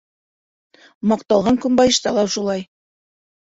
[1.11, 2.67] Маҡталған Көнбайышта ла шулай.